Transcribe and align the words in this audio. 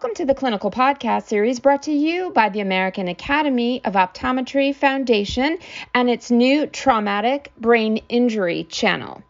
Welcome 0.00 0.16
to 0.16 0.24
the 0.24 0.34
Clinical 0.34 0.70
Podcast 0.70 1.24
Series 1.24 1.60
brought 1.60 1.82
to 1.82 1.92
you 1.92 2.30
by 2.30 2.48
the 2.48 2.60
American 2.60 3.06
Academy 3.06 3.84
of 3.84 3.92
Optometry 3.92 4.74
Foundation 4.74 5.58
and 5.94 6.08
its 6.08 6.30
new 6.30 6.66
Traumatic 6.66 7.52
Brain 7.58 7.98
Injury 8.08 8.64
channel. 8.64 9.22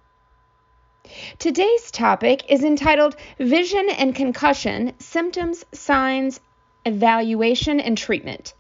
Today's 1.41 1.91
topic 1.91 2.45
is 2.49 2.63
entitled 2.63 3.17
Vision 3.41 3.89
and 3.91 4.15
Concussion 4.15 4.93
Symptoms, 5.01 5.65
Signs, 5.73 6.39
Evaluation, 6.87 7.81
and 7.81 7.99
Treatment. 7.99 8.55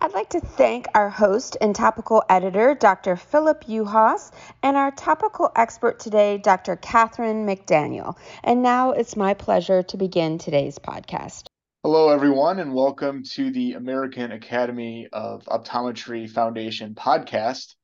I'd 0.00 0.12
like 0.12 0.30
to 0.30 0.40
thank 0.40 0.86
our 0.94 1.08
host 1.08 1.56
and 1.60 1.74
topical 1.74 2.22
editor, 2.28 2.74
Dr. 2.74 3.16
Phillip 3.16 3.64
Yuhas, 3.64 4.30
and 4.62 4.76
our 4.76 4.90
topical 4.90 5.50
expert 5.56 5.98
today, 5.98 6.38
Dr. 6.38 6.76
Catherine 6.76 7.46
McDaniel. 7.46 8.16
And 8.44 8.62
now 8.62 8.92
it's 8.92 9.16
my 9.16 9.34
pleasure 9.34 9.82
to 9.82 9.96
begin 9.96 10.38
today's 10.38 10.78
podcast. 10.78 11.46
Hello, 11.82 12.10
everyone, 12.10 12.60
and 12.60 12.74
welcome 12.74 13.22
to 13.34 13.50
the 13.50 13.72
American 13.72 14.32
Academy 14.32 15.08
of 15.12 15.44
Optometry 15.46 16.28
Foundation 16.28 16.94
podcast. 16.94 17.74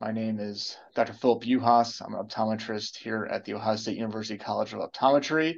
My 0.00 0.12
name 0.12 0.38
is 0.40 0.76
Dr. 0.94 1.12
Phillip 1.12 1.42
Yuhas. 1.44 2.00
I'm 2.04 2.14
an 2.14 2.26
optometrist 2.26 2.96
here 2.96 3.28
at 3.30 3.44
the 3.44 3.54
Ohio 3.54 3.76
State 3.76 3.96
University 3.96 4.38
College 4.38 4.72
of 4.72 4.80
Optometry, 4.80 5.56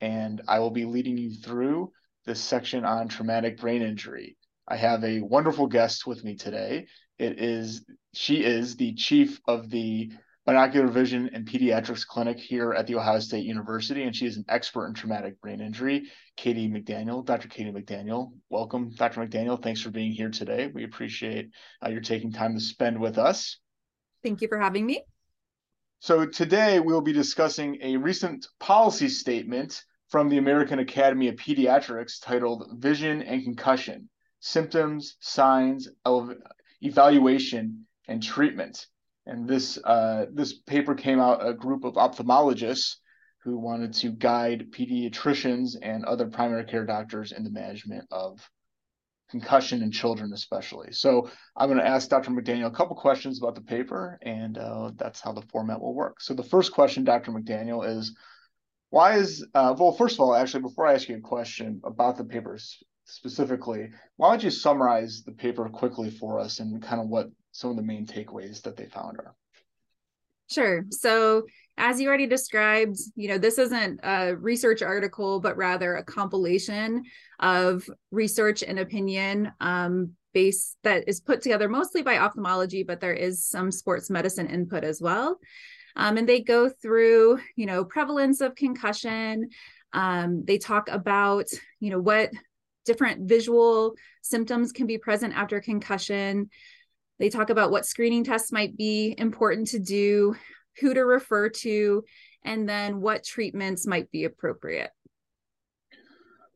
and 0.00 0.42
I 0.46 0.58
will 0.58 0.70
be 0.70 0.84
leading 0.84 1.16
you 1.16 1.32
through 1.32 1.92
this 2.26 2.40
section 2.40 2.84
on 2.84 3.08
traumatic 3.08 3.58
brain 3.58 3.80
injury. 3.80 4.36
I 4.70 4.76
have 4.76 5.02
a 5.02 5.20
wonderful 5.20 5.66
guest 5.66 6.06
with 6.06 6.22
me 6.22 6.36
today. 6.36 6.86
It 7.18 7.40
is 7.40 7.84
she 8.14 8.44
is 8.44 8.76
the 8.76 8.94
chief 8.94 9.40
of 9.48 9.68
the 9.68 10.12
binocular 10.46 10.86
vision 10.86 11.30
and 11.32 11.44
pediatrics 11.44 12.06
clinic 12.06 12.38
here 12.38 12.72
at 12.72 12.86
the 12.86 12.94
Ohio 12.94 13.18
State 13.18 13.44
University, 13.44 14.04
and 14.04 14.14
she 14.14 14.26
is 14.26 14.36
an 14.36 14.44
expert 14.48 14.86
in 14.86 14.94
traumatic 14.94 15.40
brain 15.40 15.60
injury. 15.60 16.04
Katie 16.36 16.68
McDaniel, 16.68 17.24
Dr. 17.24 17.48
Katie 17.48 17.72
McDaniel, 17.72 18.30
welcome, 18.48 18.90
Dr. 18.94 19.26
McDaniel. 19.26 19.60
Thanks 19.60 19.82
for 19.82 19.90
being 19.90 20.12
here 20.12 20.30
today. 20.30 20.70
We 20.72 20.84
appreciate 20.84 21.50
uh, 21.84 21.88
your 21.88 22.00
taking 22.00 22.32
time 22.32 22.54
to 22.54 22.60
spend 22.60 23.00
with 23.00 23.18
us. 23.18 23.58
Thank 24.22 24.40
you 24.40 24.46
for 24.46 24.58
having 24.58 24.86
me. 24.86 25.02
So 25.98 26.26
today 26.26 26.78
we'll 26.78 27.00
be 27.00 27.12
discussing 27.12 27.78
a 27.82 27.96
recent 27.96 28.46
policy 28.60 29.08
statement 29.08 29.82
from 30.10 30.28
the 30.28 30.38
American 30.38 30.78
Academy 30.78 31.26
of 31.26 31.34
Pediatrics 31.34 32.22
titled 32.22 32.68
"Vision 32.78 33.20
and 33.22 33.42
Concussion." 33.42 34.08
Symptoms, 34.40 35.16
signs, 35.20 35.88
evaluation, 36.80 37.86
and 38.08 38.22
treatment. 38.22 38.86
And 39.26 39.48
this 39.48 39.78
uh, 39.84 40.26
this 40.32 40.54
paper 40.54 40.94
came 40.94 41.20
out 41.20 41.46
a 41.46 41.54
group 41.54 41.84
of 41.84 41.94
ophthalmologists 41.94 42.96
who 43.44 43.58
wanted 43.58 43.94
to 43.94 44.10
guide 44.10 44.70
pediatricians 44.70 45.76
and 45.80 46.04
other 46.04 46.26
primary 46.26 46.64
care 46.64 46.84
doctors 46.84 47.32
in 47.32 47.44
the 47.44 47.50
management 47.50 48.06
of 48.10 48.38
concussion 49.30 49.82
in 49.82 49.92
children, 49.92 50.32
especially. 50.32 50.92
So 50.92 51.30
I'm 51.56 51.68
going 51.68 51.78
to 51.78 51.86
ask 51.86 52.08
Dr. 52.08 52.32
McDaniel 52.32 52.66
a 52.66 52.72
couple 52.72 52.96
questions 52.96 53.38
about 53.38 53.54
the 53.54 53.60
paper, 53.60 54.18
and 54.22 54.58
uh, 54.58 54.90
that's 54.96 55.20
how 55.20 55.32
the 55.32 55.42
format 55.42 55.80
will 55.80 55.94
work. 55.94 56.20
So 56.20 56.34
the 56.34 56.42
first 56.42 56.72
question, 56.72 57.04
Dr. 57.04 57.30
McDaniel, 57.30 57.86
is 57.86 58.16
why 58.90 59.16
is 59.18 59.46
uh, 59.54 59.74
well, 59.78 59.92
first 59.92 60.16
of 60.16 60.20
all, 60.20 60.34
actually, 60.34 60.62
before 60.62 60.86
I 60.86 60.94
ask 60.94 61.08
you 61.08 61.16
a 61.16 61.20
question 61.20 61.80
about 61.84 62.16
the 62.16 62.24
papers 62.24 62.82
specifically, 63.10 63.90
why 64.16 64.30
don't 64.30 64.42
you 64.42 64.50
summarize 64.50 65.22
the 65.24 65.32
paper 65.32 65.68
quickly 65.68 66.10
for 66.10 66.38
us 66.38 66.60
and 66.60 66.82
kind 66.82 67.00
of 67.00 67.08
what 67.08 67.30
some 67.52 67.70
of 67.70 67.76
the 67.76 67.82
main 67.82 68.06
takeaways 68.06 68.62
that 68.62 68.76
they 68.76 68.86
found 68.86 69.18
are? 69.18 69.34
Sure. 70.50 70.84
So, 70.90 71.46
as 71.78 72.00
you 72.00 72.08
already 72.08 72.26
described, 72.26 72.98
you 73.14 73.28
know, 73.28 73.38
this 73.38 73.56
isn't 73.56 74.00
a 74.02 74.36
research 74.36 74.82
article, 74.82 75.40
but 75.40 75.56
rather 75.56 75.96
a 75.96 76.04
compilation 76.04 77.04
of 77.38 77.88
research 78.10 78.62
and 78.62 78.78
opinion 78.78 79.52
um, 79.60 80.12
base 80.34 80.76
that 80.82 81.08
is 81.08 81.20
put 81.20 81.40
together 81.40 81.68
mostly 81.68 82.02
by 82.02 82.18
ophthalmology, 82.18 82.82
but 82.82 83.00
there 83.00 83.14
is 83.14 83.46
some 83.46 83.70
sports 83.70 84.10
medicine 84.10 84.46
input 84.46 84.84
as 84.84 85.00
well. 85.00 85.38
Um, 85.96 86.16
and 86.16 86.28
they 86.28 86.40
go 86.40 86.68
through, 86.68 87.40
you 87.56 87.66
know, 87.66 87.84
prevalence 87.84 88.40
of 88.40 88.54
concussion. 88.54 89.48
Um, 89.92 90.44
they 90.44 90.58
talk 90.58 90.88
about, 90.88 91.48
you 91.80 91.90
know, 91.90 92.00
what 92.00 92.30
different 92.84 93.28
visual 93.28 93.94
symptoms 94.22 94.72
can 94.72 94.86
be 94.86 94.98
present 94.98 95.34
after 95.34 95.60
concussion. 95.60 96.50
They 97.18 97.28
talk 97.28 97.50
about 97.50 97.70
what 97.70 97.86
screening 97.86 98.24
tests 98.24 98.52
might 98.52 98.76
be 98.76 99.14
important 99.18 99.68
to 99.68 99.78
do, 99.78 100.34
who 100.80 100.94
to 100.94 101.00
refer 101.00 101.50
to, 101.50 102.04
and 102.44 102.68
then 102.68 103.00
what 103.00 103.24
treatments 103.24 103.86
might 103.86 104.10
be 104.10 104.24
appropriate. 104.24 104.90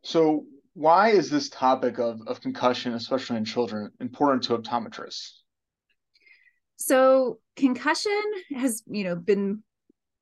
So, 0.02 0.46
why 0.74 1.10
is 1.10 1.30
this 1.30 1.48
topic 1.48 1.98
of, 1.98 2.20
of 2.26 2.40
concussion, 2.40 2.94
especially 2.94 3.36
in 3.36 3.44
children, 3.44 3.90
important 4.00 4.42
to 4.44 4.58
optometrists? 4.58 5.30
So, 6.76 7.38
concussion 7.56 8.22
has, 8.54 8.82
you 8.86 9.04
know, 9.04 9.14
been 9.14 9.62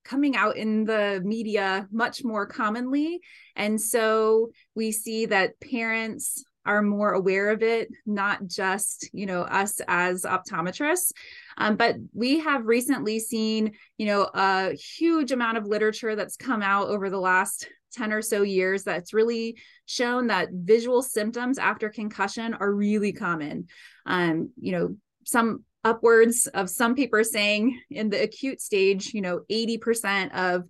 coming 0.04 0.36
out 0.36 0.56
in 0.56 0.84
the 0.84 1.20
media 1.24 1.88
much 1.90 2.24
more 2.24 2.46
commonly. 2.46 3.20
And 3.56 3.80
so 3.80 4.50
we 4.74 4.92
see 4.92 5.26
that 5.26 5.60
parents 5.60 6.44
are 6.64 6.82
more 6.82 7.12
aware 7.12 7.50
of 7.50 7.62
it, 7.62 7.88
not 8.06 8.46
just, 8.46 9.08
you 9.12 9.26
know, 9.26 9.42
us 9.42 9.80
as 9.88 10.22
optometrists. 10.22 11.12
Um, 11.58 11.76
but 11.76 11.96
we 12.14 12.38
have 12.40 12.66
recently 12.66 13.18
seen, 13.18 13.72
you 13.98 14.06
know, 14.06 14.30
a 14.32 14.74
huge 14.74 15.32
amount 15.32 15.58
of 15.58 15.66
literature 15.66 16.14
that's 16.14 16.36
come 16.36 16.62
out 16.62 16.88
over 16.88 17.10
the 17.10 17.18
last 17.18 17.68
10 17.94 18.12
or 18.12 18.22
so 18.22 18.42
years 18.42 18.84
that's 18.84 19.12
really 19.12 19.58
shown 19.86 20.28
that 20.28 20.48
visual 20.52 21.02
symptoms 21.02 21.58
after 21.58 21.90
concussion 21.90 22.54
are 22.54 22.72
really 22.72 23.12
common. 23.12 23.66
Um, 24.06 24.50
you 24.58 24.72
know, 24.72 24.96
some 25.24 25.64
upwards 25.84 26.46
of 26.48 26.70
some 26.70 26.94
papers 26.94 27.32
saying 27.32 27.80
in 27.90 28.08
the 28.08 28.22
acute 28.22 28.60
stage, 28.60 29.12
you 29.14 29.20
know, 29.20 29.40
80% 29.50 30.32
of 30.34 30.68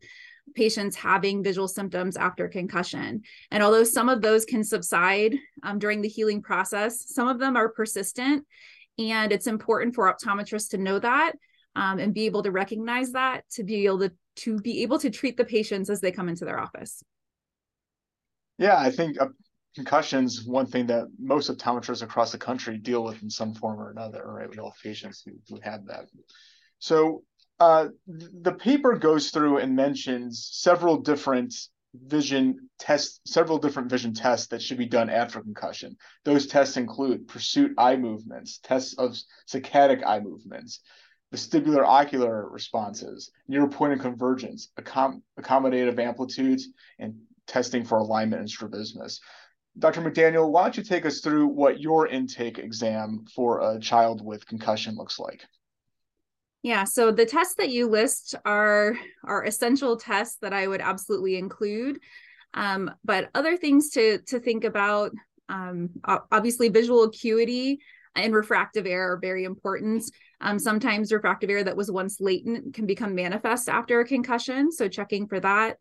patients 0.54 0.96
having 0.96 1.42
visual 1.42 1.68
symptoms 1.68 2.16
after 2.16 2.48
concussion. 2.48 3.22
And 3.50 3.62
although 3.62 3.84
some 3.84 4.08
of 4.08 4.22
those 4.22 4.44
can 4.44 4.64
subside 4.64 5.36
um, 5.62 5.78
during 5.78 6.02
the 6.02 6.08
healing 6.08 6.42
process, 6.42 7.14
some 7.14 7.28
of 7.28 7.38
them 7.38 7.56
are 7.56 7.68
persistent. 7.68 8.46
And 8.98 9.32
it's 9.32 9.46
important 9.46 9.94
for 9.94 10.12
optometrists 10.12 10.70
to 10.70 10.78
know 10.78 10.98
that 10.98 11.32
um, 11.74 11.98
and 11.98 12.12
be 12.12 12.26
able 12.26 12.42
to 12.42 12.50
recognize 12.50 13.12
that 13.12 13.48
to 13.52 13.64
be 13.64 13.86
able 13.86 14.00
to, 14.00 14.12
to 14.36 14.58
be 14.58 14.82
able 14.82 14.98
to 14.98 15.10
treat 15.10 15.36
the 15.36 15.44
patients 15.44 15.88
as 15.88 16.00
they 16.00 16.12
come 16.12 16.28
into 16.28 16.44
their 16.44 16.60
office. 16.60 17.02
Yeah, 18.58 18.78
I 18.78 18.90
think 18.90 19.20
uh, 19.20 19.28
concussions 19.74 20.44
one 20.44 20.66
thing 20.66 20.86
that 20.86 21.06
most 21.18 21.50
optometrists 21.50 22.02
across 22.02 22.32
the 22.32 22.38
country 22.38 22.78
deal 22.78 23.04
with 23.04 23.22
in 23.22 23.30
some 23.30 23.54
form 23.54 23.80
or 23.80 23.90
another 23.90 24.22
right? 24.24 24.50
We 24.50 24.58
all 24.58 24.70
have 24.70 24.82
patients 24.82 25.22
who, 25.24 25.32
who 25.48 25.60
have 25.62 25.86
that. 25.86 26.06
So 26.78 27.22
uh, 27.60 27.88
the 28.06 28.52
paper 28.52 28.96
goes 28.96 29.30
through 29.30 29.58
and 29.58 29.76
mentions 29.76 30.48
several 30.52 30.96
different 30.98 31.54
vision 31.94 32.70
tests 32.78 33.20
several 33.26 33.58
different 33.58 33.90
vision 33.90 34.14
tests 34.14 34.46
that 34.48 34.62
should 34.62 34.78
be 34.78 34.86
done 34.86 35.10
after 35.10 35.40
concussion. 35.40 35.96
Those 36.24 36.46
tests 36.46 36.76
include 36.76 37.28
pursuit 37.28 37.72
eye 37.76 37.96
movements 37.96 38.60
tests 38.62 38.94
of 38.94 39.16
saccadic 39.46 40.04
eye 40.04 40.20
movements 40.20 40.80
vestibular 41.32 41.84
ocular 41.84 42.48
responses 42.48 43.30
near 43.48 43.66
point 43.66 43.92
of 43.92 44.00
convergence 44.00 44.68
accom- 44.78 45.22
accommodative 45.38 45.98
amplitudes 45.98 46.68
and 46.98 47.14
testing 47.46 47.84
for 47.84 47.98
alignment 47.98 48.40
and 48.40 48.50
strabismus 48.50 49.20
Dr. 49.78 50.02
McDaniel, 50.02 50.50
why 50.50 50.62
don't 50.62 50.76
you 50.76 50.82
take 50.82 51.06
us 51.06 51.20
through 51.20 51.46
what 51.46 51.80
your 51.80 52.06
intake 52.06 52.58
exam 52.58 53.24
for 53.34 53.60
a 53.60 53.80
child 53.80 54.24
with 54.24 54.46
concussion 54.46 54.96
looks 54.96 55.18
like? 55.18 55.42
Yeah, 56.62 56.84
so 56.84 57.10
the 57.10 57.26
tests 57.26 57.54
that 57.56 57.70
you 57.70 57.88
list 57.88 58.34
are 58.44 58.96
are 59.24 59.44
essential 59.44 59.96
tests 59.96 60.38
that 60.42 60.52
I 60.52 60.66
would 60.66 60.80
absolutely 60.80 61.36
include. 61.36 61.98
Um, 62.54 62.90
but 63.02 63.30
other 63.34 63.56
things 63.56 63.90
to 63.90 64.18
to 64.28 64.38
think 64.38 64.64
about, 64.64 65.10
um, 65.48 65.90
obviously 66.04 66.68
visual 66.68 67.04
acuity 67.04 67.80
and 68.14 68.34
refractive 68.34 68.86
error 68.86 69.14
are 69.14 69.20
very 69.20 69.44
important. 69.44 70.04
Um, 70.40 70.58
sometimes 70.58 71.12
refractive 71.12 71.50
error 71.50 71.64
that 71.64 71.76
was 71.76 71.90
once 71.90 72.20
latent 72.20 72.74
can 72.74 72.86
become 72.86 73.14
manifest 73.14 73.68
after 73.68 74.00
a 74.00 74.04
concussion, 74.04 74.70
so 74.70 74.86
checking 74.86 75.26
for 75.26 75.40
that. 75.40 75.78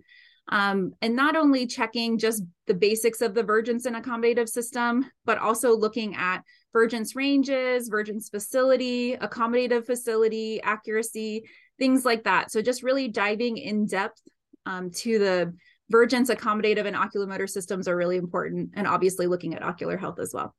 Um, 0.52 0.94
and 1.02 1.16
not 1.16 1.38
only 1.38 1.66
checking 1.66 2.18
just 2.18 2.44
the 2.68 2.74
basics 2.74 3.22
of 3.22 3.34
the 3.34 3.44
Vergence 3.44 3.86
and 3.86 3.96
accommodative 3.96 4.50
system, 4.50 5.10
but 5.26 5.38
also 5.38 5.76
looking 5.76 6.16
at 6.16 6.44
Vergence 6.74 7.16
ranges, 7.16 7.90
Vergence 7.90 8.30
facility, 8.30 9.16
accommodative 9.16 9.86
facility, 9.86 10.62
accuracy, 10.62 11.46
things 11.80 12.04
like 12.04 12.26
that. 12.26 12.52
So 12.52 12.62
just 12.62 12.84
really 12.84 13.08
diving 13.08 13.58
in 13.58 13.86
depth 13.86 14.22
um, 14.66 14.92
to 14.92 15.20
the 15.20 15.54
Vergence, 15.92 16.30
accommodative, 16.30 16.86
and 16.86 16.96
oculomotor 16.96 17.50
systems 17.50 17.88
are 17.88 17.98
really 17.98 18.18
important, 18.18 18.72
and 18.76 18.88
obviously 18.88 19.28
looking 19.28 19.54
at 19.56 19.64
ocular 19.64 19.98
health 19.98 20.20
as 20.20 20.32
well. 20.34 20.56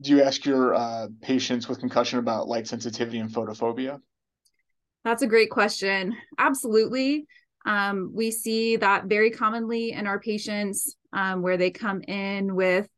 Do 0.00 0.10
you 0.10 0.22
ask 0.22 0.44
your 0.44 0.74
uh, 0.74 1.08
patients 1.20 1.68
with 1.68 1.78
concussion 1.78 2.18
about 2.18 2.48
light 2.48 2.66
sensitivity 2.66 3.18
and 3.18 3.30
photophobia? 3.30 4.00
That's 5.04 5.22
a 5.22 5.26
great 5.26 5.50
question. 5.50 6.16
Absolutely. 6.38 7.26
Um, 7.64 8.10
we 8.14 8.30
see 8.30 8.76
that 8.76 9.06
very 9.06 9.30
commonly 9.30 9.92
in 9.92 10.06
our 10.06 10.18
patients. 10.18 10.96
um, 11.12 11.42
where 11.42 11.56
they 11.56 11.70
come 11.70 12.00
in 12.02 12.54
with 12.54 12.88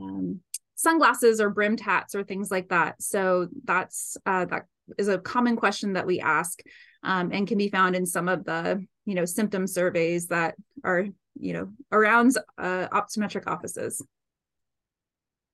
um, 0.00 0.40
sunglasses 0.74 1.40
or 1.40 1.50
brimmed 1.50 1.80
hats 1.80 2.14
or 2.14 2.22
things 2.22 2.50
like 2.50 2.68
that. 2.68 3.00
So 3.02 3.48
that's 3.64 4.16
uh, 4.26 4.44
that 4.46 4.66
is 4.98 5.08
a 5.08 5.18
common 5.18 5.56
question 5.56 5.94
that 5.94 6.06
we 6.06 6.20
ask 6.20 6.60
um, 7.02 7.30
and 7.32 7.48
can 7.48 7.58
be 7.58 7.70
found 7.70 7.96
in 7.96 8.06
some 8.06 8.28
of 8.28 8.44
the 8.44 8.84
you 9.04 9.14
know 9.14 9.24
symptom 9.24 9.66
surveys 9.66 10.26
that 10.28 10.54
are 10.84 11.06
you 11.38 11.52
know 11.52 11.72
around 11.90 12.36
uh, 12.58 12.88
optometric 12.88 13.46
offices. 13.46 14.04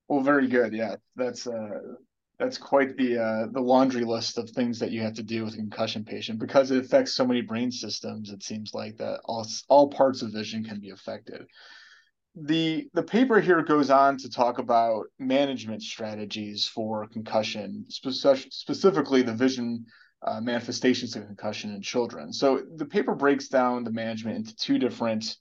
Well, 0.08 0.22
very 0.22 0.48
good. 0.48 0.72
Yeah, 0.72 0.96
that's 1.16 1.46
uh, 1.46 1.78
that's 2.38 2.58
quite 2.58 2.96
the 2.96 3.18
uh, 3.18 3.46
the 3.52 3.60
laundry 3.60 4.04
list 4.04 4.38
of 4.38 4.50
things 4.50 4.78
that 4.78 4.90
you 4.90 5.02
have 5.02 5.14
to 5.14 5.22
do 5.22 5.44
with 5.44 5.54
a 5.54 5.58
concussion 5.58 6.04
patient 6.04 6.38
because 6.38 6.70
it 6.70 6.84
affects 6.84 7.14
so 7.14 7.26
many 7.26 7.40
brain 7.40 7.70
systems. 7.70 8.30
It 8.30 8.42
seems 8.42 8.74
like 8.74 8.96
that 8.98 9.20
all 9.24 9.46
all 9.68 9.88
parts 9.88 10.22
of 10.22 10.32
vision 10.32 10.64
can 10.64 10.80
be 10.80 10.90
affected. 10.90 11.46
The 12.34 12.88
the 12.94 13.02
paper 13.02 13.40
here 13.40 13.62
goes 13.62 13.90
on 13.90 14.16
to 14.18 14.30
talk 14.30 14.58
about 14.58 15.04
management 15.18 15.82
strategies 15.82 16.66
for 16.66 17.06
concussion, 17.06 17.84
spe- 17.88 18.50
specifically 18.50 19.22
the 19.22 19.34
vision 19.34 19.84
uh, 20.26 20.40
manifestations 20.40 21.14
of 21.16 21.26
concussion 21.26 21.74
in 21.74 21.82
children. 21.82 22.32
So 22.32 22.62
the 22.76 22.86
paper 22.86 23.14
breaks 23.14 23.48
down 23.48 23.84
the 23.84 23.92
management 23.92 24.36
into 24.36 24.56
two 24.56 24.78
different 24.78 25.36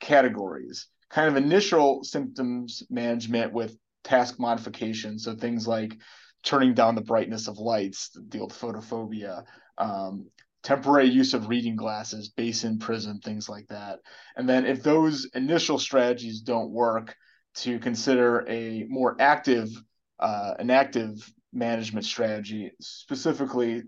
categories 0.00 0.88
kind 1.14 1.28
of 1.28 1.36
initial 1.36 2.02
symptoms 2.02 2.82
management 2.90 3.52
with 3.52 3.76
task 4.04 4.38
modification. 4.38 5.18
So 5.18 5.34
things 5.34 5.66
like 5.66 5.96
turning 6.42 6.74
down 6.74 6.94
the 6.94 7.00
brightness 7.00 7.48
of 7.48 7.58
lights, 7.58 8.10
the 8.28 8.40
old 8.40 8.52
photophobia, 8.52 9.44
um, 9.78 10.26
temporary 10.62 11.08
use 11.08 11.34
of 11.34 11.48
reading 11.48 11.76
glasses, 11.76 12.28
base-in 12.28 12.78
prism, 12.78 13.18
things 13.18 13.48
like 13.48 13.66
that. 13.68 13.98
And 14.36 14.48
then 14.48 14.66
if 14.66 14.82
those 14.82 15.26
initial 15.34 15.78
strategies 15.78 16.40
don't 16.40 16.70
work, 16.70 17.16
to 17.54 17.78
consider 17.78 18.44
a 18.48 18.84
more 18.88 19.16
active, 19.20 19.68
uh, 20.18 20.54
an 20.58 20.70
active 20.70 21.32
management 21.52 22.04
strategy, 22.04 22.72
specifically 22.80 23.82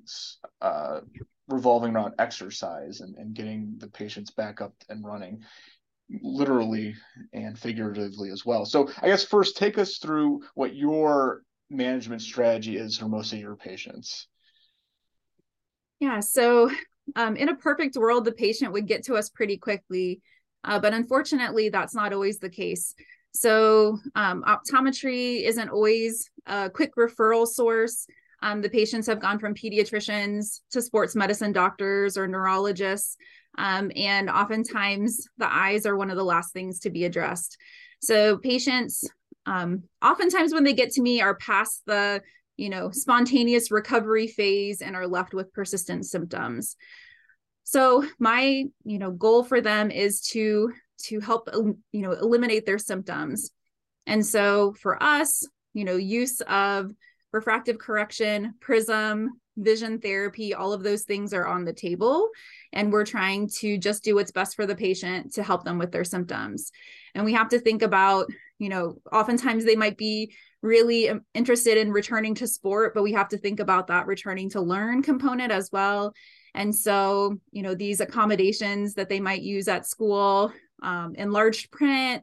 uh, 0.60 1.00
revolving 1.48 1.94
around 1.94 2.14
exercise 2.18 3.00
and, 3.00 3.16
and 3.16 3.34
getting 3.34 3.74
the 3.78 3.88
patients 3.88 4.30
back 4.30 4.60
up 4.60 4.72
and 4.88 5.04
running 5.04 5.42
literally 6.22 6.94
and 7.32 7.58
figuratively 7.58 8.30
as 8.30 8.44
well. 8.44 8.64
So 8.64 8.88
I 9.02 9.08
guess 9.08 9.24
first 9.24 9.56
take 9.56 9.78
us 9.78 9.98
through 9.98 10.42
what 10.54 10.74
your 10.74 11.42
management 11.70 12.22
strategy 12.22 12.76
is 12.76 12.96
for 12.96 13.08
most 13.08 13.32
of 13.32 13.38
your 13.38 13.56
patients. 13.56 14.28
Yeah, 15.98 16.20
so 16.20 16.70
um, 17.16 17.36
in 17.36 17.48
a 17.48 17.56
perfect 17.56 17.96
world, 17.96 18.24
the 18.24 18.32
patient 18.32 18.72
would 18.72 18.86
get 18.86 19.04
to 19.04 19.14
us 19.14 19.30
pretty 19.30 19.56
quickly, 19.56 20.20
uh, 20.64 20.78
but 20.78 20.92
unfortunately, 20.92 21.68
that's 21.68 21.94
not 21.94 22.12
always 22.12 22.38
the 22.38 22.50
case. 22.50 22.94
So 23.34 23.98
um, 24.14 24.44
optometry 24.44 25.42
isn't 25.46 25.68
always 25.68 26.30
a 26.46 26.70
quick 26.70 26.94
referral 26.96 27.46
source. 27.46 28.06
Um, 28.42 28.62
the 28.62 28.68
patients 28.68 29.06
have 29.06 29.20
gone 29.20 29.38
from 29.38 29.54
pediatricians 29.54 30.60
to 30.70 30.82
sports 30.82 31.16
medicine 31.16 31.52
doctors 31.52 32.16
or 32.16 32.28
neurologists. 32.28 33.16
Um, 33.58 33.90
and 33.96 34.28
oftentimes 34.28 35.28
the 35.38 35.52
eyes 35.52 35.86
are 35.86 35.96
one 35.96 36.10
of 36.10 36.16
the 36.16 36.24
last 36.24 36.52
things 36.52 36.80
to 36.80 36.90
be 36.90 37.04
addressed. 37.04 37.56
So 38.00 38.38
patients, 38.38 39.08
um, 39.46 39.84
oftentimes 40.02 40.52
when 40.52 40.64
they 40.64 40.74
get 40.74 40.92
to 40.92 41.02
me, 41.02 41.20
are 41.20 41.36
past 41.36 41.82
the 41.86 42.22
you 42.56 42.70
know 42.70 42.90
spontaneous 42.90 43.70
recovery 43.70 44.26
phase 44.26 44.80
and 44.80 44.96
are 44.96 45.06
left 45.06 45.34
with 45.34 45.52
persistent 45.52 46.06
symptoms. 46.06 46.76
So 47.64 48.06
my 48.18 48.64
you 48.84 48.98
know 48.98 49.10
goal 49.10 49.44
for 49.44 49.60
them 49.60 49.90
is 49.90 50.20
to 50.32 50.72
to 51.04 51.20
help 51.20 51.48
you 51.52 52.02
know 52.02 52.12
eliminate 52.12 52.66
their 52.66 52.78
symptoms. 52.78 53.50
And 54.06 54.24
so 54.24 54.72
for 54.80 55.02
us, 55.02 55.46
you 55.76 55.84
know, 55.84 55.96
use 55.96 56.40
of 56.40 56.92
refractive 57.32 57.78
correction, 57.78 58.54
prism, 58.60 59.40
vision 59.56 60.00
therapy, 60.00 60.54
all 60.54 60.72
of 60.72 60.82
those 60.82 61.04
things 61.04 61.32
are 61.32 61.46
on 61.46 61.64
the 61.64 61.72
table. 61.72 62.28
And 62.72 62.92
we're 62.92 63.06
trying 63.06 63.48
to 63.60 63.78
just 63.78 64.04
do 64.04 64.14
what's 64.14 64.32
best 64.32 64.56
for 64.56 64.66
the 64.66 64.76
patient 64.76 65.34
to 65.34 65.42
help 65.42 65.64
them 65.64 65.78
with 65.78 65.92
their 65.92 66.04
symptoms. 66.04 66.70
And 67.14 67.24
we 67.24 67.32
have 67.32 67.48
to 67.50 67.58
think 67.58 67.82
about, 67.82 68.26
you 68.58 68.68
know, 68.68 68.96
oftentimes 69.10 69.64
they 69.64 69.76
might 69.76 69.96
be 69.96 70.34
really 70.62 71.08
um, 71.08 71.22
interested 71.34 71.78
in 71.78 71.92
returning 71.92 72.34
to 72.36 72.46
sport, 72.46 72.94
but 72.94 73.02
we 73.02 73.12
have 73.12 73.28
to 73.28 73.38
think 73.38 73.60
about 73.60 73.86
that 73.86 74.06
returning 74.06 74.50
to 74.50 74.60
learn 74.60 75.02
component 75.02 75.52
as 75.52 75.70
well. 75.72 76.12
And 76.54 76.74
so, 76.74 77.36
you 77.50 77.62
know, 77.62 77.74
these 77.74 78.00
accommodations 78.00 78.94
that 78.94 79.08
they 79.08 79.20
might 79.20 79.42
use 79.42 79.68
at 79.68 79.86
school, 79.86 80.52
um, 80.82 81.14
enlarged 81.14 81.70
print, 81.70 82.22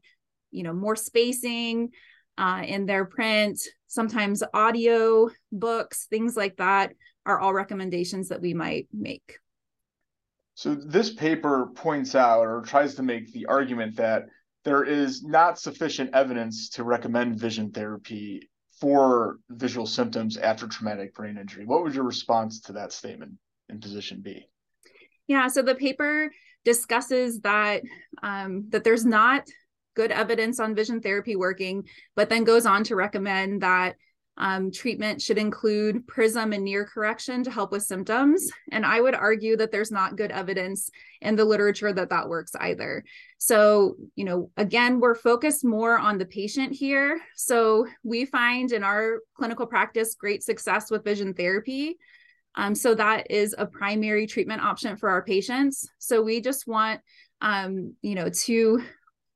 you 0.52 0.64
know, 0.64 0.74
more 0.74 0.96
spacing 0.96 1.92
uh, 2.38 2.64
in 2.66 2.86
their 2.86 3.06
print, 3.06 3.60
sometimes 3.94 4.44
audio 4.54 5.30
books, 5.52 6.08
things 6.10 6.36
like 6.36 6.58
that 6.58 6.94
are 7.26 7.40
all 7.40 7.54
recommendations 7.54 8.30
that 8.30 8.42
we 8.42 8.54
might 8.54 8.88
make. 8.92 9.38
So 10.56 10.76
this 10.76 11.14
paper 11.14 11.68
points 11.76 12.16
out 12.16 12.42
or 12.42 12.62
tries 12.62 12.96
to 12.96 13.04
make 13.04 13.32
the 13.32 13.46
argument 13.46 13.96
that 13.98 14.26
there 14.64 14.84
is 14.84 15.24
not 15.24 15.60
sufficient 15.60 16.12
evidence 16.14 16.70
to 16.70 16.84
recommend 16.84 17.40
vision 17.40 17.72
therapy 17.72 18.50
for 18.80 19.40
visual 19.50 19.86
symptoms 19.86 20.38
after 20.38 20.68
traumatic 20.68 21.14
brain 21.14 21.38
injury. 21.38 21.66
What 21.66 21.84
would 21.84 21.96
your 21.96 22.04
response 22.04 22.62
to 22.62 22.74
that 22.74 22.92
statement 22.92 23.34
in 23.70 23.80
position 23.80 24.22
B? 24.22 24.46
Yeah, 25.28 25.48
so 25.48 25.62
the 25.62 25.76
paper 25.76 26.32
discusses 26.66 27.42
that 27.42 27.84
um, 28.22 28.66
that 28.70 28.84
there's 28.84 29.06
not 29.06 29.48
good 29.96 30.12
evidence 30.12 30.60
on 30.60 30.76
vision 30.76 31.02
therapy 31.02 31.36
working, 31.36 31.88
but 32.16 32.30
then 32.30 32.44
goes 32.44 32.66
on 32.66 32.84
to 32.86 32.96
recommend 32.96 33.62
that 33.62 33.96
um, 34.36 34.72
treatment 34.72 35.22
should 35.22 35.38
include 35.38 36.08
prism 36.08 36.54
and 36.54 36.64
near 36.64 36.86
correction 36.86 37.44
to 37.44 37.52
help 37.52 37.72
with 37.72 37.84
symptoms. 37.84 38.50
And 38.72 38.86
I 38.86 39.00
would 39.00 39.14
argue 39.14 39.56
that 39.58 39.72
there's 39.72 39.92
not 39.92 40.16
good 40.16 40.32
evidence 40.32 40.90
in 41.22 41.36
the 41.36 41.46
literature 41.46 41.94
that 41.94 42.10
that 42.10 42.30
works 42.30 42.56
either. 42.60 43.04
So, 43.38 43.96
you 44.16 44.26
know, 44.26 44.50
again, 44.58 45.00
we're 45.00 45.16
focused 45.16 45.64
more 45.64 46.00
on 46.00 46.18
the 46.18 46.26
patient 46.26 46.74
here. 46.74 47.22
So 47.36 47.86
we 48.04 48.26
find 48.26 48.72
in 48.72 48.84
our 48.84 49.20
clinical 49.36 49.68
practice 49.68 50.16
great 50.16 50.42
success 50.42 50.90
with 50.90 51.04
vision 51.04 51.34
therapy. 51.36 51.98
Um, 52.56 52.76
so 52.76 52.96
that 52.96 53.30
is 53.30 53.54
a 53.58 53.66
primary 53.66 54.26
treatment 54.26 54.64
option 54.64 54.98
for 54.98 55.10
our 55.10 55.24
patients. 55.24 55.88
So 56.00 56.22
we 56.22 56.42
just 56.42 56.68
want, 56.68 57.02
um, 57.42 57.96
you 58.02 58.16
know, 58.16 58.30
to 58.30 58.84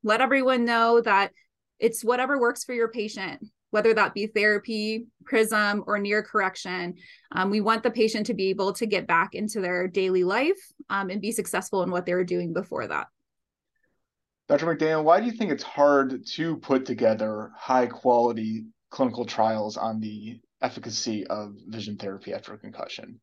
let 0.07 0.21
everyone 0.21 0.65
know 0.65 1.01
that 1.01 1.31
it's 1.79 2.03
whatever 2.03 2.39
works 2.39 2.63
for 2.63 2.73
your 2.73 2.87
patient 2.87 3.43
whether 3.71 3.93
that 3.93 4.13
be 4.13 4.27
therapy, 4.27 5.07
prism, 5.25 5.83
or 5.87 5.99
near 5.99 6.23
correction. 6.23 6.95
Um, 7.31 7.49
we 7.49 7.61
want 7.61 7.83
the 7.83 7.91
patient 7.91 8.25
to 8.27 8.33
be 8.33 8.49
able 8.49 8.73
to 8.73 8.85
get 8.85 9.07
back 9.07 9.35
into 9.35 9.59
their 9.59 9.87
daily 9.87 10.23
life 10.23 10.57
um, 10.89 11.09
and 11.09 11.21
be 11.21 11.31
successful 11.31 11.83
in 11.83 11.91
what 11.91 12.05
they 12.05 12.13
were 12.13 12.23
doing 12.23 12.53
before 12.53 12.87
that. 12.87 13.07
Dr. 14.47 14.65
McDaniel, 14.65 15.03
why 15.03 15.19
do 15.19 15.25
you 15.25 15.33
think 15.33 15.51
it's 15.51 15.63
hard 15.63 16.25
to 16.25 16.57
put 16.57 16.85
together 16.85 17.51
high 17.57 17.87
quality 17.87 18.65
clinical 18.89 19.25
trials 19.25 19.75
on 19.75 19.99
the 19.99 20.39
efficacy 20.61 21.27
of 21.27 21.53
vision 21.67 21.97
therapy 21.97 22.33
after 22.33 22.53
a 22.53 22.57
concussion? 22.57 23.19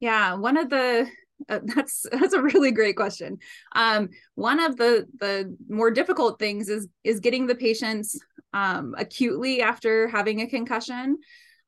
Yeah, 0.00 0.34
one 0.34 0.56
of 0.56 0.68
the 0.68 1.08
uh, 1.48 1.60
that's 1.74 2.06
that's 2.10 2.34
a 2.34 2.42
really 2.42 2.72
great 2.72 2.96
question. 2.96 3.38
Um, 3.74 4.10
one 4.34 4.60
of 4.60 4.76
the 4.76 5.06
the 5.18 5.56
more 5.68 5.90
difficult 5.90 6.38
things 6.38 6.68
is 6.68 6.88
is 7.04 7.20
getting 7.20 7.46
the 7.46 7.54
patients 7.54 8.18
um, 8.52 8.94
acutely 8.98 9.62
after 9.62 10.08
having 10.08 10.40
a 10.40 10.48
concussion 10.48 11.18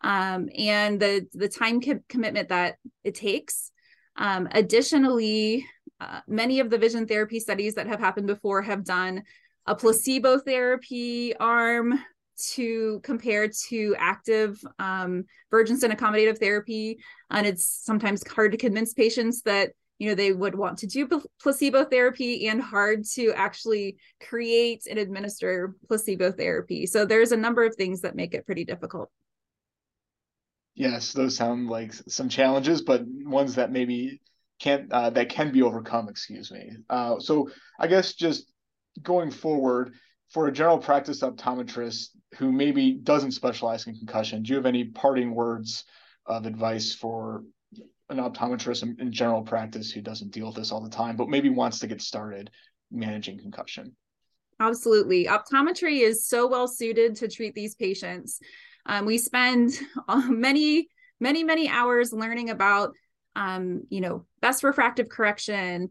um, 0.03 0.49
and 0.57 1.01
the 1.01 1.27
the 1.33 1.49
time 1.49 1.81
co- 1.81 2.01
commitment 2.09 2.49
that 2.49 2.77
it 3.05 3.15
takes. 3.15 3.71
Um, 4.17 4.49
additionally, 4.53 5.67
uh, 6.01 6.21
many 6.27 6.61
of 6.61 6.69
the 6.69 6.79
vision 6.79 7.07
therapy 7.07 7.41
studies 7.41 7.75
that 7.75 7.87
have 7.87 8.01
happened 8.01 8.27
before 8.27 8.63
have 8.63 8.85
done 8.85 9.23
a 9.67 9.75
placebo 9.75 10.39
therapy 10.39 11.35
arm 11.37 11.99
to 12.37 13.01
compare 13.03 13.49
to 13.69 13.95
active 13.99 14.63
um, 14.79 15.25
and 15.53 15.93
accommodative 15.93 16.39
therapy. 16.39 16.99
And 17.31 17.47
it's 17.47 17.67
sometimes 17.67 18.27
hard 18.27 18.53
to 18.53 18.59
convince 18.59 18.95
patients 18.95 19.43
that 19.43 19.73
you 19.99 20.09
know 20.09 20.15
they 20.15 20.33
would 20.33 20.57
want 20.57 20.79
to 20.79 20.87
do 20.87 21.09
placebo 21.41 21.85
therapy 21.85 22.49
and 22.49 22.61
hard 22.61 23.05
to 23.15 23.33
actually 23.35 23.99
create 24.21 24.83
and 24.91 24.99
administer 24.99 25.77
placebo 25.87 26.33
therapy. 26.33 26.87
So 26.87 27.05
there's 27.05 27.33
a 27.33 27.37
number 27.37 27.65
of 27.65 27.77
things 27.77 28.01
that 28.01 28.17
make 28.17 28.35
it 28.35 28.45
pretty 28.45 28.65
difficult. 28.65 29.11
Yes 30.75 31.13
those 31.13 31.37
sound 31.37 31.69
like 31.69 31.93
some 31.93 32.29
challenges 32.29 32.83
but 32.83 33.05
ones 33.07 33.55
that 33.57 33.71
maybe 33.71 34.21
can't 34.59 34.91
uh, 34.93 35.11
that 35.11 35.29
can 35.29 35.53
be 35.53 35.63
overcome 35.63 36.09
excuse 36.09 36.51
me. 36.51 36.71
Uh, 36.89 37.21
so 37.21 37.51
i 37.79 37.87
guess 37.87 38.15
just 38.15 38.51
going 39.01 39.31
forward 39.31 39.95
for 40.31 40.49
a 40.49 40.53
general 40.53 40.79
practice 40.79 41.21
optometrist 41.21 42.09
who 42.37 42.51
maybe 42.51 42.93
doesn't 42.93 43.33
specialize 43.33 43.87
in 43.87 43.95
concussion 43.95 44.43
do 44.43 44.51
you 44.51 44.57
have 44.57 44.67
any 44.67 44.85
parting 44.85 45.35
words 45.35 45.85
of 46.27 46.47
advice 46.47 46.95
for 46.95 47.45
an 48.09 48.19
optometrist 48.19 48.83
in, 48.83 49.13
general 49.13 49.43
practice 49.43 49.91
who 49.91 50.01
doesn't 50.01 50.31
deal 50.31 50.47
with 50.47 50.57
this 50.57 50.71
all 50.71 50.83
the 50.83 50.91
time, 50.91 51.17
but 51.17 51.29
maybe 51.29 51.49
wants 51.49 51.79
to 51.81 51.87
get 51.87 52.01
started 52.01 52.51
managing 52.91 53.39
concussion? 53.39 53.97
Absolutely. 54.61 55.27
Optometry 55.27 56.01
is 56.01 56.27
so 56.27 56.47
well 56.47 56.69
suited 56.69 57.17
to 57.17 57.29
treat 57.29 57.55
these 57.55 57.75
patients. 57.75 58.39
Um, 58.87 59.07
we 59.07 59.19
spend 59.19 59.73
many, 60.29 60.89
many, 61.21 61.43
many 61.43 61.69
hours 61.69 62.13
learning 62.13 62.51
about, 62.51 62.93
um, 63.35 63.83
you 63.89 64.01
know, 64.01 64.27
best 64.41 64.63
refractive 64.63 65.09
correction, 65.09 65.89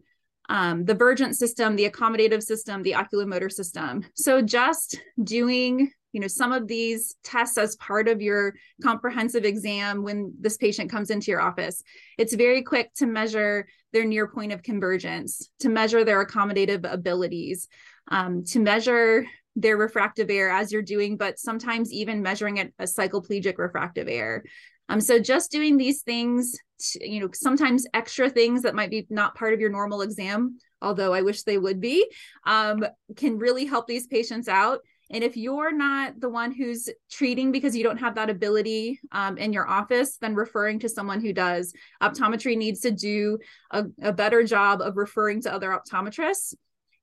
um, 0.50 0.86
the 0.86 0.96
Vergence 0.96 1.40
system, 1.40 1.76
the 1.76 1.90
accommodative 1.90 2.44
system, 2.44 2.84
the 2.84 2.94
oculomotor 2.94 3.52
system. 3.52 4.06
So 4.16 4.42
just 4.42 5.02
doing, 5.22 5.92
you 6.12 6.20
know, 6.20 6.28
some 6.28 6.52
of 6.52 6.68
these 6.68 7.16
tests 7.24 7.58
as 7.58 7.76
part 7.78 8.08
of 8.08 8.22
your 8.22 8.54
comprehensive 8.84 9.46
exam 9.46 10.04
when 10.04 10.34
this 10.40 10.58
patient 10.58 10.92
comes 10.92 11.10
into 11.10 11.32
your 11.32 11.42
office, 11.42 11.84
it's 12.18 12.34
very 12.34 12.62
quick 12.62 12.94
to 12.96 13.06
measure 13.06 13.68
their 13.94 14.06
near 14.06 14.28
point 14.28 14.52
of 14.52 14.64
convergence, 14.64 15.50
to 15.60 15.70
measure 15.70 16.04
their 16.04 16.26
accommodative 16.26 16.92
abilities, 16.92 17.68
um, 18.10 18.44
to 18.46 18.60
measure 18.60 19.26
their 19.56 19.78
refractive 19.78 20.30
error 20.30 20.52
as 20.52 20.72
you're 20.72 20.82
doing, 20.82 21.18
but 21.18 21.38
sometimes 21.38 21.92
even 21.92 22.22
measuring 22.22 22.60
a, 22.60 22.70
a 22.80 22.86
cycloplegic 22.86 23.58
refractive 23.58 24.08
error. 24.08 24.44
Um, 24.88 25.02
so 25.02 25.20
just 25.20 25.52
doing 25.52 25.78
these 25.78 26.02
things, 26.02 26.58
to, 26.80 27.10
you 27.10 27.22
know, 27.22 27.30
sometimes 27.34 27.86
extra 27.94 28.30
things 28.30 28.64
that 28.64 28.76
might 28.76 28.90
be 28.90 29.08
not 29.10 29.36
part 29.36 29.54
of 29.54 29.60
your 29.60 29.70
normal 29.70 30.02
exam, 30.02 30.58
although 30.82 31.14
I 31.14 31.22
wish 31.22 31.44
they 31.44 31.58
would 31.58 31.80
be, 31.80 32.10
um, 32.46 32.86
can 33.16 33.38
really 33.38 33.66
help 33.66 33.88
these 33.88 34.08
patients 34.08 34.48
out. 34.48 34.80
And 35.12 35.26
if 35.26 35.36
you're 35.36 35.74
not 35.74 36.20
the 36.20 36.30
one 36.30 36.52
who's 36.52 36.90
treating 37.12 37.52
because 37.52 37.76
you 37.76 37.84
don't 37.84 37.98
have 37.98 38.16
that 38.16 38.30
ability 38.30 39.00
um, 39.12 39.38
in 39.38 39.52
your 39.52 39.68
office, 39.68 40.18
then 40.18 40.36
referring 40.36 40.80
to 40.80 40.90
someone 40.90 41.20
who 41.20 41.34
does. 41.34 41.74
Optometry 42.02 42.58
needs 42.58 42.80
to 42.82 42.92
do 42.92 43.38
a, 43.72 43.86
a 44.02 44.14
better 44.14 44.44
job 44.44 44.82
of 44.82 44.96
referring 44.96 45.42
to 45.42 45.54
other 45.54 45.70
optometrists. 45.70 46.54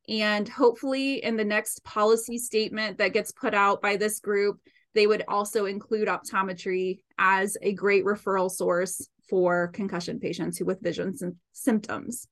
And 0.09 0.49
hopefully, 0.49 1.23
in 1.23 1.37
the 1.37 1.45
next 1.45 1.85
policy 1.85 2.39
statement 2.39 2.97
that 2.97 3.13
gets 3.13 3.31
put 3.31 3.53
out 3.53 3.83
by 3.83 3.97
this 3.97 4.21
group, 4.21 4.59
they 4.95 5.07
would 5.07 5.23
also 5.29 5.67
include 5.67 6.09
optometry 6.09 7.01
as 7.19 7.59
a 7.61 7.75
great 7.75 8.07
referral 8.07 8.51
source 8.51 9.07
for 9.29 9.69
concussion 9.69 10.19
patients 10.19 10.57
who 10.57 10.65
with 10.65 10.81
vision 10.81 11.15
symptoms. 11.53 12.27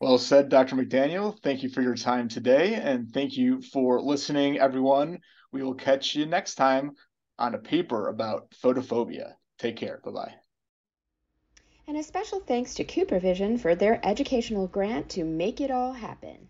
Well 0.00 0.18
said, 0.18 0.48
Dr. 0.48 0.76
McDaniel. 0.76 1.36
Thank 1.42 1.64
you 1.64 1.68
for 1.68 1.82
your 1.82 1.96
time 1.96 2.28
today, 2.28 2.74
and 2.74 3.10
thank 3.12 3.36
you 3.36 3.60
for 3.60 4.00
listening, 4.00 4.58
everyone. 4.58 5.18
We 5.50 5.64
will 5.64 5.74
catch 5.74 6.14
you 6.14 6.24
next 6.24 6.54
time 6.54 6.92
on 7.36 7.56
a 7.56 7.58
paper 7.58 8.08
about 8.08 8.50
photophobia. 8.62 9.32
Take 9.58 9.76
care. 9.76 10.00
Bye 10.04 10.10
bye. 10.12 10.34
And 11.88 11.96
a 11.96 12.02
special 12.02 12.38
thanks 12.38 12.74
to 12.74 12.84
CooperVision 12.84 13.58
for 13.58 13.74
their 13.74 13.98
educational 14.06 14.68
grant 14.68 15.08
to 15.10 15.24
make 15.24 15.60
it 15.60 15.70
all 15.70 15.94
happen. 15.94 16.48